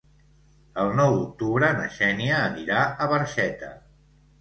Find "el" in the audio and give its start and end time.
0.83-0.89